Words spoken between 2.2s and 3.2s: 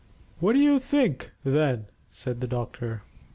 the doctor.